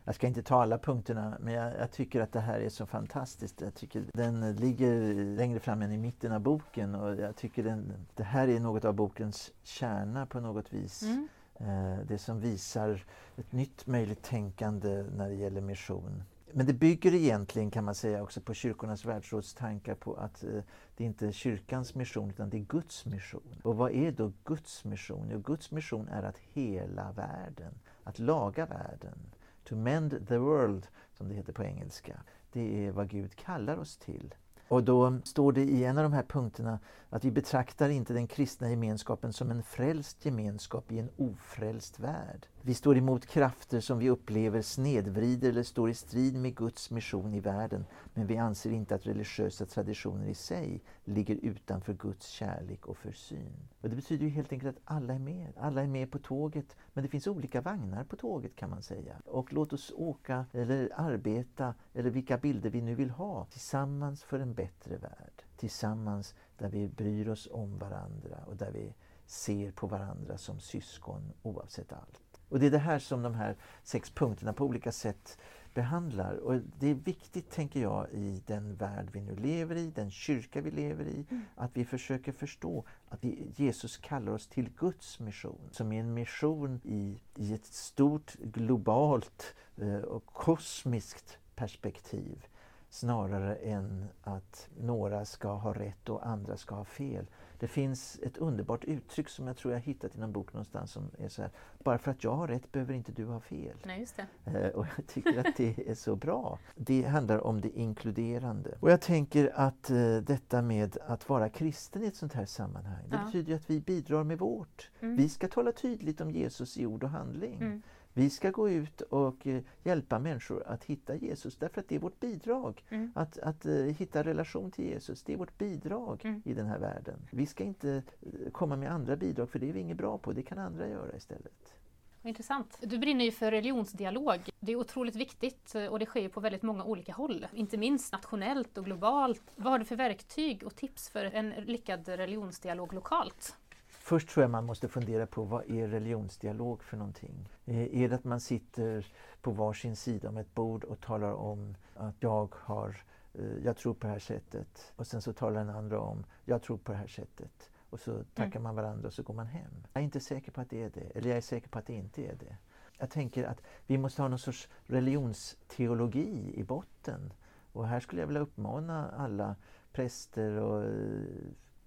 [0.05, 2.87] Jag ska inte ta alla punkterna, men jag, jag, tycker att det här är så
[2.87, 3.61] fantastiskt.
[3.61, 8.07] Jag tycker den ligger längre fram än i mitten av boken och jag tycker den,
[8.15, 11.03] det här är något av bokens kärna på något vis.
[11.03, 11.29] Mm.
[11.55, 13.05] Eh, det som visar
[13.37, 16.23] ett nytt möjligt tänkande när det gäller mission.
[16.53, 20.63] Men det bygger egentligen kan man säga också på kyrkornas världsråds tankar på att eh,
[20.97, 23.61] det är inte kyrkans mission utan det är Guds mission.
[23.63, 25.29] Och vad är då Guds mission?
[25.33, 29.19] Jo, Guds mission är att hela världen, att laga världen.
[29.65, 32.23] To mend the world, som det heter på engelska.
[32.53, 34.35] Det är vad Gud kallar oss till.
[34.69, 36.79] Och då står det i en av de här punkterna
[37.11, 42.47] att vi betraktar inte den kristna gemenskapen som en frälst gemenskap i en ofrälst värld.
[42.63, 47.35] Vi står emot krafter som vi upplever snedvrider eller står i strid med Guds mission
[47.35, 52.87] i världen, men vi anser inte att religiösa traditioner i sig ligger utanför Guds kärlek
[52.87, 53.69] och försyn.
[53.81, 55.53] Och det betyder ju helt enkelt att alla är med.
[55.57, 59.17] Alla är med på tåget, men det finns olika vagnar på tåget kan man säga.
[59.25, 64.41] Och låt oss åka eller arbeta, eller vilka bilder vi nu vill ha, tillsammans för
[64.41, 65.43] en bättre värld.
[65.57, 68.95] Tillsammans där vi bryr oss om varandra och där vi
[69.27, 72.41] ser på varandra som syskon oavsett allt.
[72.49, 75.39] Och det är det här som de här sex punkterna på olika sätt
[75.77, 76.37] behandlar.
[76.37, 80.61] Och det är viktigt, tänker jag, i den värld vi nu lever i, den kyrka
[80.61, 81.43] vi lever i, mm.
[81.57, 83.25] att vi försöker förstå att
[83.57, 89.55] Jesus kallar oss till Guds mission, som är en mission i, i ett stort globalt
[89.77, 92.47] eh, och kosmiskt perspektiv
[92.91, 97.27] snarare än att några ska ha rätt och andra ska ha fel.
[97.59, 101.11] Det finns ett underbart uttryck som jag tror jag hittat i någon bok någonstans som
[101.19, 103.77] är så här, bara för att jag har rätt behöver inte du ha fel.
[103.85, 104.59] Nej, just det.
[104.59, 106.59] Eh, och jag tycker att det är så bra.
[106.75, 108.75] Det handlar om det inkluderande.
[108.81, 113.05] Och jag tänker att uh, detta med att vara kristen i ett sånt här sammanhang,
[113.09, 113.25] det ja.
[113.25, 114.91] betyder att vi bidrar med vårt.
[115.01, 115.17] Mm.
[115.17, 117.55] Vi ska tala tydligt om Jesus i ord och handling.
[117.55, 117.83] Mm.
[118.19, 121.99] Vi ska gå ut och eh, hjälpa människor att hitta Jesus därför att det är
[121.99, 122.85] vårt bidrag.
[122.89, 123.13] Mm.
[123.15, 126.43] Att, att uh, hitta relation till Jesus, det är vårt bidrag mm.
[126.45, 127.19] i den här världen.
[127.31, 130.33] Vi ska inte uh, komma med andra bidrag för det är vi inget bra på,
[130.33, 131.75] det kan andra göra istället.
[132.23, 132.79] Intressant.
[132.81, 134.51] Du brinner ju för religionsdialog.
[134.61, 137.47] Det är otroligt viktigt och det sker på väldigt många olika håll.
[137.53, 139.43] Inte minst nationellt och globalt.
[139.57, 143.57] Vad har du för verktyg och tips för en lyckad religionsdialog lokalt?
[144.07, 147.49] Först tror jag man måste fundera på vad är religionsdialog för någonting?
[147.65, 149.07] Eh, är det att man sitter
[149.41, 152.97] på varsin sida om ett bord och talar om att jag har
[153.35, 156.63] eh, jag tror på det här sättet och sen så talar den andra om jag
[156.63, 158.63] tror på det här sättet och så tackar mm.
[158.63, 159.87] man varandra och så går man hem.
[159.93, 161.87] Jag är inte säker på att det är det, eller jag är säker på att
[161.87, 162.57] det inte är det.
[162.99, 167.33] Jag tänker att vi måste ha någon sorts religionsteologi i botten.
[167.73, 169.57] Och här skulle jag vilja uppmana alla
[169.93, 170.91] präster och eh,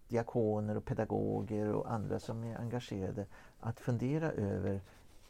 [0.09, 3.25] diakoner och pedagoger och andra som är engagerade
[3.59, 4.81] att fundera över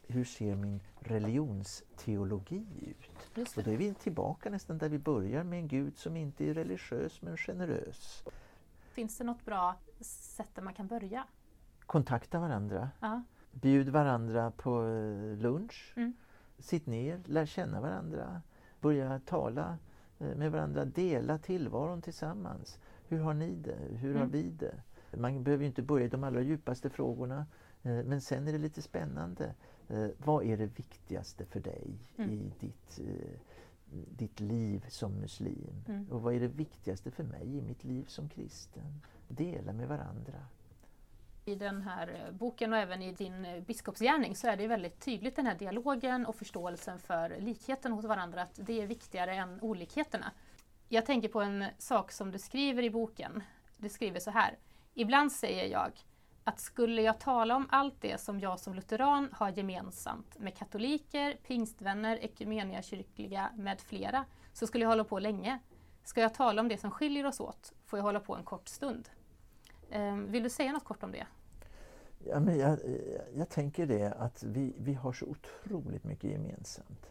[0.06, 3.56] hur ser min religionsteologi ut?
[3.56, 6.54] Och då är vi tillbaka nästan där vi börjar med en Gud som inte är
[6.54, 8.24] religiös men generös.
[8.92, 11.26] Finns det något bra sätt där man kan börja?
[11.86, 12.90] Kontakta varandra.
[13.00, 13.22] Ja.
[13.52, 15.92] Bjud varandra på eh, lunch.
[15.96, 16.12] Mm.
[16.58, 18.42] Sitt ner, lär känna varandra.
[18.80, 19.78] Börja tala
[20.18, 22.78] eh, med varandra, dela tillvaron tillsammans.
[23.10, 23.78] Hur har ni det?
[24.00, 24.20] Hur mm.
[24.20, 24.74] har vi det?
[25.16, 27.46] Man behöver inte börja i de allra djupaste frågorna.
[27.82, 29.54] Eh, men sen är det lite spännande.
[29.88, 32.30] Eh, vad är det viktigaste för dig mm.
[32.30, 33.38] i ditt, eh,
[33.90, 35.84] ditt liv som muslim?
[35.88, 36.06] Mm.
[36.10, 39.02] Och vad är det viktigaste för mig i mitt liv som kristen?
[39.28, 40.46] Dela med varandra.
[41.44, 45.46] I den här boken och även i din biskopsgärning så är det väldigt tydligt den
[45.46, 50.32] här dialogen och förståelsen för likheten hos varandra, att det är viktigare än olikheterna.
[50.92, 53.42] Jag tänker på en sak som du skriver i boken.
[53.76, 54.58] Du skriver så här.
[54.94, 55.92] Ibland säger jag
[56.44, 61.36] att skulle jag tala om allt det som jag som lutheran har gemensamt med katoliker,
[61.46, 65.58] pingstvänner, ekumeniakyrkliga med flera, så skulle jag hålla på länge.
[66.04, 68.68] Ska jag tala om det som skiljer oss åt får jag hålla på en kort
[68.68, 69.08] stund.
[69.90, 71.26] Ehm, vill du säga något kort om det?
[72.24, 72.78] Ja, men jag,
[73.34, 77.10] jag tänker det att vi, vi har så otroligt mycket gemensamt.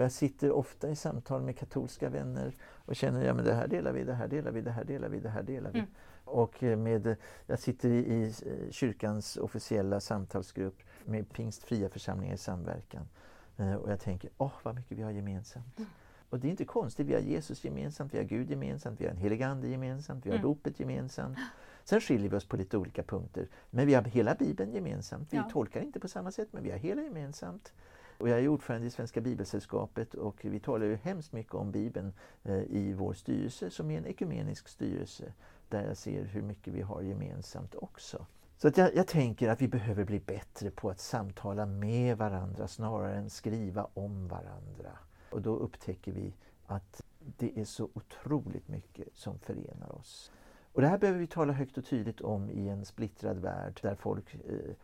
[0.00, 3.92] Och jag sitter ofta i samtal med katolska vänner och känner ja det här delar
[3.92, 5.78] vi, det här delar vi, det här delar vi, det här delar vi.
[5.78, 5.90] Mm.
[6.24, 8.34] Och med, jag sitter i
[8.70, 13.08] kyrkans officiella samtalsgrupp med pingstfria församlingar i samverkan.
[13.56, 15.78] Eh, och jag tänker, åh vad mycket vi har gemensamt.
[15.78, 15.90] Mm.
[16.30, 19.10] Och det är inte konstigt, vi har Jesus gemensamt, vi har Gud gemensamt, vi har
[19.10, 20.48] en helig Ande gemensamt, vi har mm.
[20.48, 21.38] dopet gemensamt.
[21.84, 23.48] Sen skiljer vi oss på lite olika punkter.
[23.70, 25.32] Men vi har hela Bibeln gemensamt.
[25.32, 25.48] Vi ja.
[25.52, 27.72] tolkar inte på samma sätt, men vi har hela gemensamt.
[28.20, 32.12] Och jag är ordförande i Svenska Bibelsällskapet och vi talar ju hemskt mycket om Bibeln
[32.42, 35.32] eh, i vår styrelse som är en ekumenisk styrelse
[35.68, 38.26] där jag ser hur mycket vi har gemensamt också.
[38.56, 42.68] Så att jag, jag, tänker att vi behöver bli bättre på att samtala med varandra
[42.68, 44.98] snarare än skriva om varandra.
[45.30, 46.34] Och då upptäcker vi
[46.66, 50.32] att det är så otroligt mycket som förenar oss.
[50.72, 53.94] Och det här behöver vi tala högt och tydligt om i en splittrad värld där
[53.94, 54.40] folk eh,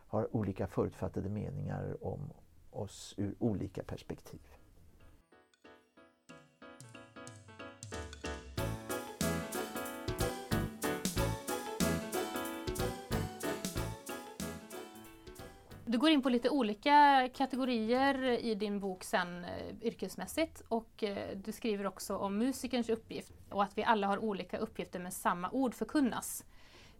[0.07, 2.31] har olika förutfattade meningar om
[2.77, 4.41] oss ur olika perspektiv.
[15.89, 19.51] Du går in på lite olika kategorier i din bok sen eh,
[19.83, 24.59] yrkesmässigt och eh, du skriver också om musikerns uppgift och att vi alla har olika
[24.59, 26.45] uppgifter med samma ord förkunnas.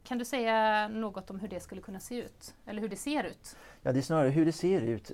[0.05, 2.55] Kan du säga något om hur det skulle kunna se ut?
[2.67, 3.57] Eller hur det ser ut?
[3.83, 5.11] Ja, det är snarare hur det ser ut.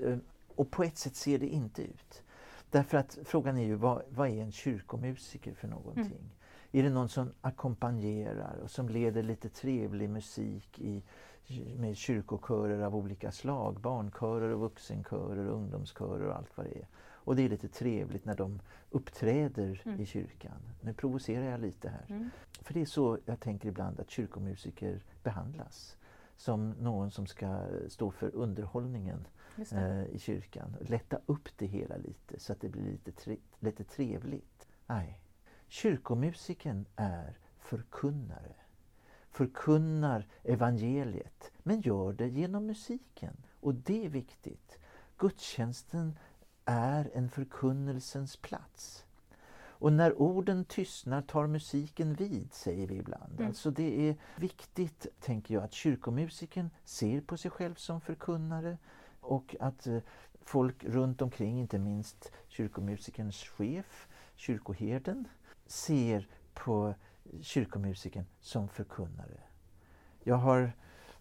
[0.57, 2.23] Och på ett sätt ser det inte ut.
[2.71, 6.05] Därför att frågan är ju vad, vad är en kyrkomusiker för någonting?
[6.05, 6.31] Mm.
[6.73, 11.03] Är det någon som ackompanjerar och som leder lite trevlig musik i,
[11.77, 13.81] med kyrkokörer av olika slag?
[13.81, 16.87] Barnkörer, och vuxenkörer, och ungdomskörer och allt vad det är.
[17.25, 18.61] Och det är lite trevligt när de
[18.91, 20.01] uppträder mm.
[20.01, 20.63] i kyrkan.
[20.81, 22.05] Nu provocerar jag lite här.
[22.09, 22.31] Mm.
[22.61, 25.97] För det är så jag tänker ibland att kyrkomusiker behandlas.
[26.43, 29.27] Som någon som ska stå för underhållningen
[29.73, 30.77] eh, i kyrkan.
[30.81, 34.67] Lätta upp det hela lite så att det blir lite, tre lite trevligt.
[34.87, 35.21] Nej,
[35.69, 38.55] kyrkomusiken är förkunnare.
[39.31, 43.37] Förkunnar evangeliet, men gör det genom musiken.
[43.61, 44.79] Och det är viktigt.
[45.17, 46.19] Gudstjänsten
[46.65, 49.05] är en förkunnelsens plats.
[49.83, 53.33] Och när orden tystnar tar musiken vid, säger vi ibland.
[53.33, 53.47] Mm.
[53.47, 58.79] Alltså det är viktigt, tänker jag, att kyrkomusiken ser på sig själv som förkunnare
[59.21, 59.99] och att eh,
[60.41, 65.29] folk runt omkring, inte minst kyrkomusikerns chef, kyrkoherden,
[65.67, 66.95] ser på
[67.41, 69.41] kyrkomusiken som förkunnare.
[70.23, 70.73] Jag har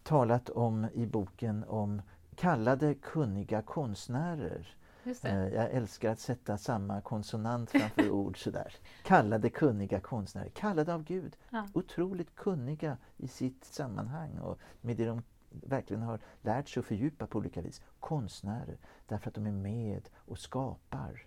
[0.04, 2.02] talat om i boken om
[2.36, 4.76] kallade kunniga konstnärer.
[5.06, 8.74] Eh, jag älskar att sätta samma konsonant framför ord sådär.
[9.04, 11.38] Kallade kunniga konstnärer, kallade av Gud.
[11.50, 11.68] Ja.
[11.74, 17.28] Otroligt kunniga i sitt sammanhang och med det de verkligen har lärt sig att fördjupa
[17.28, 17.82] på olika vis.
[18.00, 21.26] Konstnärer, därför att de är med och skapar.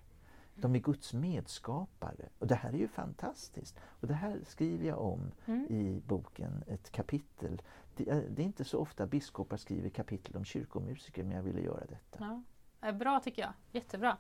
[0.57, 2.29] De är Guds medskapare.
[2.39, 3.79] Och det här är ju fantastiskt.
[4.01, 5.67] Och det här skriver jag om mm.
[5.69, 7.63] i boken, ett kapitel.
[7.97, 11.61] Det är, det är, inte så ofta biskopar skriver kapitel om kyrkomusiker, men jag ville
[11.61, 12.19] göra detta.
[12.21, 12.43] Ja.
[12.85, 14.17] Eh, bra tycker jag, jättebra.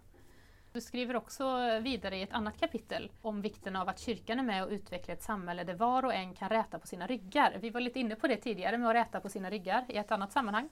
[0.72, 4.64] Du skriver också vidare i ett annat kapitel om vikten av att kyrkan är med
[4.64, 7.58] och utvecklar ett samhälle där var och en kan räta på sina ryggar.
[7.60, 10.12] Vi var lite inne på det tidigare med att räta på sina ryggar i ett
[10.12, 10.68] annat sammanhang.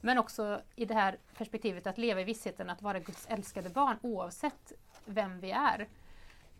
[0.00, 3.96] Men också i det här perspektivet att leva i vissheten att vara Guds älskade barn
[4.02, 4.72] oavsett
[5.04, 5.88] vem vi är.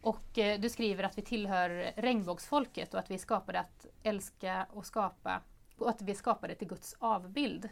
[0.01, 4.67] Och eh, du skriver att vi tillhör regnbågsfolket och att vi är skapade att älska
[4.71, 5.41] och skapa
[5.79, 7.69] och att vi är skapade till Guds avbild.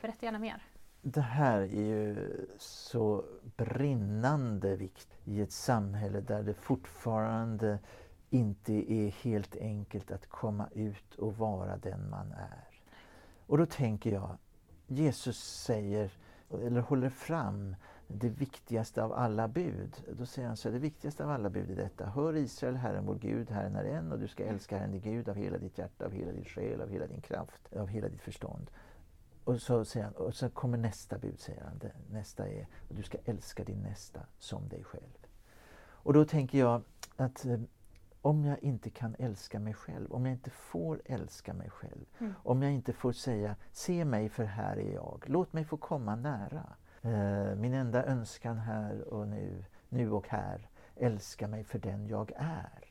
[0.00, 0.62] Berätta gärna mer.
[1.02, 2.16] Det här är ju
[2.58, 3.24] så
[3.56, 7.78] brinnande vikt i ett samhälle där det fortfarande
[8.30, 12.80] inte är helt enkelt att komma ut och vara den man är.
[13.46, 14.36] Och då tänker jag,
[14.86, 16.10] Jesus säger,
[16.50, 17.76] eller håller fram
[18.08, 20.04] det viktigaste av alla bud.
[20.18, 22.06] Då säger han så här, det viktigaste av alla bud är detta.
[22.06, 25.28] Hör Israel, Herren vår Gud, Herren är en och du ska älska Herren din Gud
[25.28, 28.22] av hela ditt hjärta, av hela din själ, av hela din kraft, av hela ditt
[28.22, 28.70] förstånd.
[29.46, 31.80] Och så, säger han, och så kommer nästa bud, säger han.
[32.10, 35.26] Nästa är du ska älska din nästa som dig själv.
[35.78, 36.82] Och då tänker jag
[37.16, 37.60] att eh,
[38.22, 42.34] om jag inte kan älska mig själv, om jag inte får älska mig själv, mm.
[42.42, 46.16] om jag inte får säga se mig för här är jag, låt mig få komma
[46.16, 46.76] nära.
[47.02, 52.32] Eh, min enda önskan här och nu, nu och här, älska mig för den jag
[52.36, 52.84] är.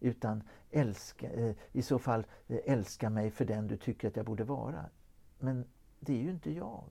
[0.00, 4.44] Utan älska, eh, i så fall älska mig för den du tycker att jag borde
[4.44, 4.84] vara.
[5.38, 5.64] Men
[6.00, 6.90] det är ju inte jag.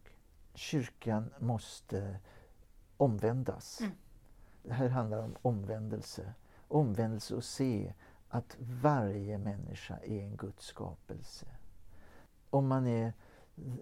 [0.54, 2.20] Kyrkan måste
[2.98, 3.82] omvändas.
[3.82, 3.92] Mm.
[4.64, 6.34] Det här handlar om omvändelse.
[6.68, 7.94] Omvändelse och se
[8.30, 11.46] att varje människa är en Guds skapelse.
[12.50, 13.14] Om man är,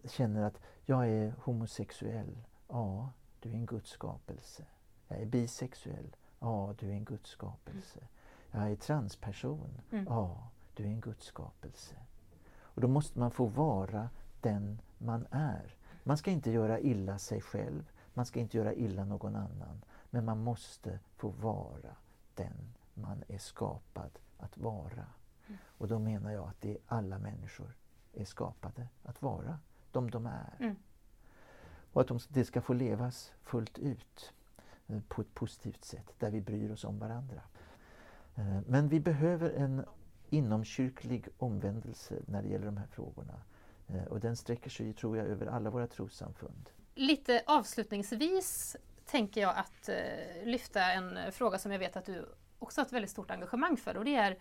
[0.04, 3.10] känner att jag är homosexuell, ja,
[3.40, 4.66] du är en Guds skapelse.
[5.08, 8.00] Jag är bisexuell, ja, du är en Guds skapelse.
[8.52, 10.06] Jag är transperson, mm.
[10.10, 11.96] ja, du är en Guds skapelse.
[12.58, 14.10] Och då måste man få vara
[14.42, 15.76] den man är.
[16.04, 19.82] Man ska inte göra illa sig själv, man ska inte göra illa någon annan.
[20.10, 21.96] Men man måste få vara
[22.36, 25.06] den man är skapad att vara.
[25.48, 25.60] Mm.
[25.66, 27.78] Och då menar jag att det alla människor
[28.14, 29.60] är skapade att vara
[29.92, 30.56] de de är.
[30.60, 30.76] Mm.
[31.94, 34.34] Och att de, det ska få levas fullt ut
[34.88, 37.42] eh, på ett positivt sätt, där vi bryr oss om varandra.
[38.36, 39.86] Eh, men vi behöver en
[40.30, 43.42] inomkyrklig omvändelse när det gäller de här frågorna.
[43.88, 46.70] Eh, och den sträcker sig, tror jag, över alla våra trossamfund.
[46.96, 49.90] Lite avslutningsvis tänker jag att
[50.44, 52.26] lyfta en fråga som jag vet att du
[52.60, 54.38] också har ett väldigt stort engagemang för och det är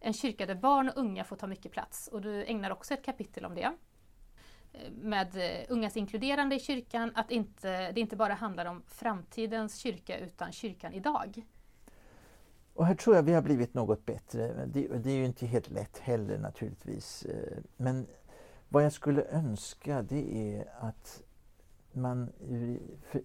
[0.00, 3.04] en kyrka där barn och unga får ta mycket plats och du ägnar också ett
[3.04, 3.72] kapitel om det.
[5.02, 5.36] Med
[5.68, 10.92] ungas inkluderande i kyrkan, att inte, det inte bara handlar om framtidens kyrka utan kyrkan
[10.92, 11.42] idag.
[12.74, 14.66] Och här tror jag vi har blivit något bättre.
[14.66, 17.26] Det, det är ju inte helt lätt heller naturligtvis.
[17.76, 18.06] Men
[18.72, 21.22] vad jag skulle önska det är att
[21.92, 22.32] man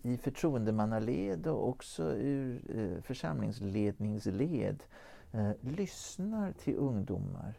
[0.02, 4.84] i förtroendemannaled och också ur eh, församlingsledningsled
[5.32, 7.54] eh, lyssnar till ungdomar.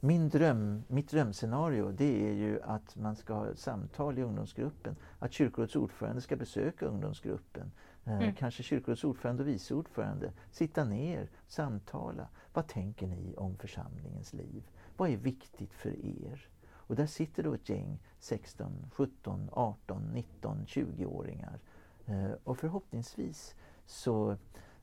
[0.00, 4.96] Min dröm, mitt drömscenario det är ju att man ska ha samtal i ungdomsgruppen.
[5.18, 7.72] Att kyrkorådets ordförande ska besöka ungdomsgruppen.
[8.04, 8.34] Eh, mm.
[8.34, 10.32] Kanske kyrkorådets ordförande och vice ordförande.
[10.50, 12.28] Sitta ner, samtala.
[12.52, 14.62] Vad tänker ni om församlingens liv?
[14.96, 16.51] Vad är viktigt för er?
[16.92, 21.58] Och där sitter då ett gäng 16, 17, 18, 19, 20-åringar.
[22.06, 23.54] Eh, och förhoppningsvis
[23.86, 24.36] så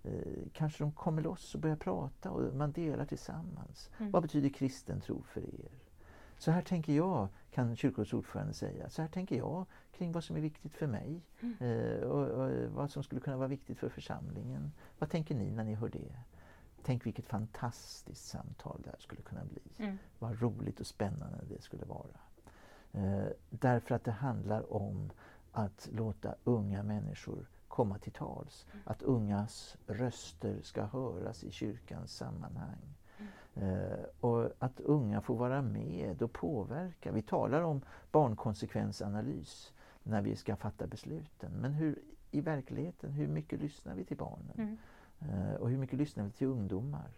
[0.04, 0.14] eh,
[0.54, 3.90] kanske de kommer loss och börjar prata och man delar tillsammans.
[3.98, 4.12] Mm.
[4.12, 5.72] Vad betyder kristen tro för er?
[6.38, 8.90] Så här tänker jag, kan kyrkorådets ordförande säga.
[8.90, 11.56] Så här tänker jag kring vad som är viktigt för mig mm.
[11.60, 14.72] eh, och, och, vad som skulle kunna vara viktigt för församlingen.
[15.00, 16.20] Vad tänker ni när ni hör det?
[16.84, 19.86] Tänk vilket fantastiskt samtal det här skulle kunna bli.
[19.86, 19.98] Mm.
[20.20, 22.20] Vad roligt och spännande det skulle vara.
[22.92, 25.12] Eh, därför att det handlar om
[25.52, 28.66] att låta unga människor komma till tals.
[28.72, 28.84] Mm.
[28.86, 32.96] Att ungas röster ska höras i kyrkans sammanhang.
[33.18, 33.30] Mm.
[33.64, 37.12] Eh, och att unga får vara med och påverka.
[37.12, 39.74] Vi talar om barnkonsekvensanalys
[40.04, 41.52] när vi ska fatta besluten.
[41.52, 42.00] Men hur,
[42.32, 44.54] i verkligheten, hur mycket lyssnar vi till barnen?
[44.58, 44.78] Mm.
[45.22, 47.10] Eh, och hur mycket lyssnar vi till ungdomar?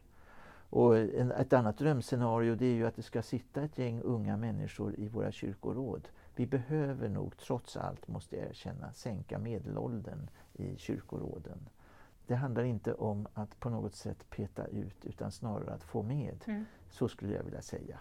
[0.69, 4.37] Och en, ett annat drömscenario det är ju att det ska sitta ett gäng unga
[4.37, 6.07] människor i våra kyrkoråd.
[6.35, 11.69] Vi behöver nog trots allt, måste jag erkänna, sänka medelåldern i kyrkoråden.
[12.27, 16.43] Det handlar inte om att på något sätt peta ut utan snarare att få med.
[16.45, 16.65] Mm.
[16.89, 17.99] Så skulle jag vilja säga.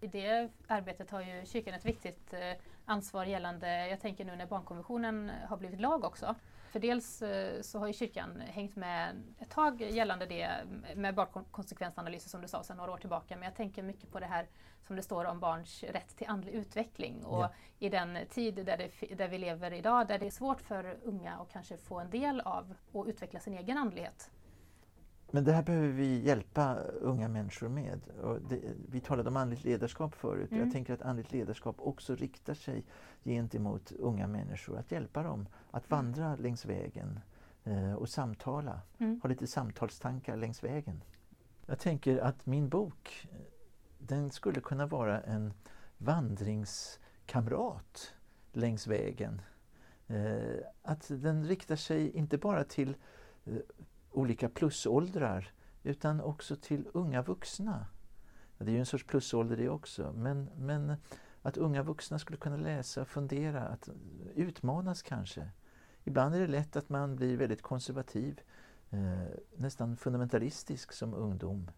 [0.00, 2.52] I det arbetet har ju kyrkan ett viktigt eh,
[2.84, 6.34] ansvar gällande, jag tänker nu när barnkonventionen har blivit lag också,
[6.70, 10.50] för dels eh, så har ju kyrkan hängt med ett tag gällande det
[10.94, 13.36] med barnkonsekvensanalyser som du sa sedan några år tillbaka.
[13.36, 14.46] Men jag tänker mycket på det här
[14.82, 17.24] som det står om barns rätt till andlig utveckling.
[17.24, 17.52] Och ja.
[17.78, 21.32] i den tid där, det, där vi lever idag, där det är svårt för unga
[21.34, 24.30] att kanske få en del av och utveckla sin egen andlighet.
[25.30, 28.00] Men det här behöver vi hjälpa unga människor med.
[28.48, 30.50] Det, vi talade om andligt ledarskap förut.
[30.50, 30.64] Mm.
[30.64, 32.84] Jag tänker att andligt ledarskap också riktar sig
[33.24, 34.78] gentemot unga människor.
[34.78, 35.98] Att hjälpa dem att mm.
[35.98, 36.42] vandra mm.
[36.42, 37.20] längs vägen
[37.64, 38.80] eh, och samtala.
[38.98, 39.20] Mm.
[39.22, 41.04] Ha lite samtalstankar längs vägen.
[41.66, 43.28] Jag tänker att min bok
[43.98, 45.52] den skulle kunna vara en
[45.98, 48.14] vandringskamrat
[48.52, 49.42] längs vägen.
[50.06, 52.96] Eh, att den riktar sig inte bara till
[53.44, 53.56] eh,
[54.18, 55.52] olika plusåldrar
[55.82, 57.86] utan också till unga vuxna.
[58.58, 60.96] Det är ju en sorts plusålder det också, men, men
[61.42, 63.88] att unga vuxna skulle kunna läsa och fundera, att
[64.34, 65.50] utmanas kanske.
[66.04, 68.40] Ibland är det lätt att man blir väldigt konservativ,
[68.90, 69.22] eh,
[69.56, 71.70] nästan fundamentalistisk som ungdom.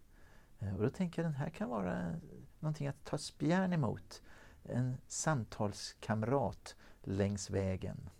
[0.59, 2.21] Eh, och då tänker jag att den här kan vara
[2.59, 4.23] någonting att ta spjärn emot.
[4.63, 8.11] En samtalskamrat längs vägen.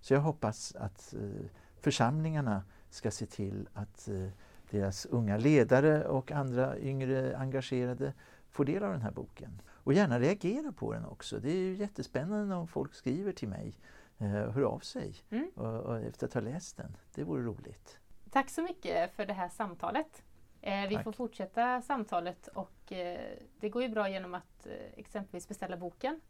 [0.00, 1.46] Så jag hoppas att eh,
[1.80, 2.62] församlingarna
[2.94, 4.28] ska se till att eh,
[4.70, 8.12] deras unga ledare och andra yngre engagerade
[8.50, 9.62] får del av den här boken.
[9.68, 11.38] Och gärna reagera på den också.
[11.38, 13.78] Det är ju jättespännande om folk skriver till mig,
[14.18, 15.50] eh, hör av sig mm.
[15.54, 16.96] och, och efter att ha läst den.
[17.14, 17.98] Det vore roligt.
[18.30, 20.22] Tack så mycket för det här samtalet.
[20.60, 21.04] Eh, vi Tack.
[21.04, 26.20] får fortsätta samtalet och eh, det går ju bra genom att eh, exempelvis beställa boken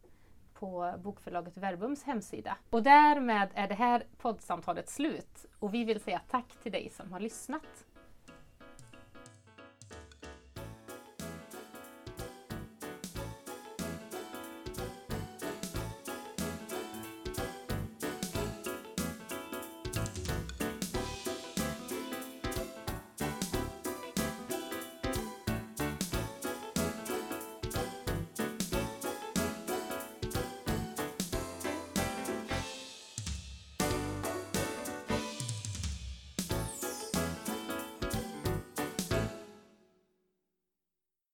[0.54, 2.56] på bokförlaget Verbums hemsida.
[2.70, 7.12] Och därmed är det här poddsamtalet slut och vi vill säga tack till dig som
[7.12, 7.84] har lyssnat.